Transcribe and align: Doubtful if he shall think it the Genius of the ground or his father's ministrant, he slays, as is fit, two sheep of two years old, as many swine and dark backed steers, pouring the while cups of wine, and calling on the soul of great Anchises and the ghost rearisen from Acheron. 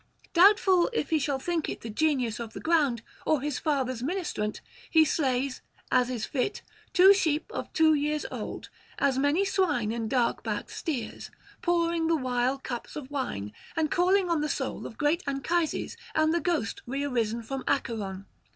Doubtful 0.33 0.89
if 0.93 1.11
he 1.11 1.19
shall 1.19 1.37
think 1.37 1.69
it 1.69 1.81
the 1.81 1.89
Genius 1.91 2.39
of 2.39 2.53
the 2.53 2.59
ground 2.59 3.03
or 3.23 3.39
his 3.39 3.59
father's 3.59 4.01
ministrant, 4.01 4.59
he 4.89 5.05
slays, 5.05 5.61
as 5.91 6.09
is 6.09 6.25
fit, 6.25 6.63
two 6.91 7.13
sheep 7.13 7.45
of 7.51 7.71
two 7.71 7.93
years 7.93 8.25
old, 8.31 8.69
as 8.97 9.19
many 9.19 9.45
swine 9.45 9.91
and 9.91 10.09
dark 10.09 10.41
backed 10.41 10.71
steers, 10.71 11.29
pouring 11.61 12.07
the 12.07 12.15
while 12.17 12.57
cups 12.57 12.95
of 12.95 13.11
wine, 13.11 13.53
and 13.75 13.91
calling 13.91 14.27
on 14.27 14.41
the 14.41 14.49
soul 14.49 14.87
of 14.87 14.97
great 14.97 15.21
Anchises 15.27 15.95
and 16.15 16.33
the 16.33 16.41
ghost 16.41 16.81
rearisen 16.87 17.43
from 17.43 17.63
Acheron. 17.67 18.25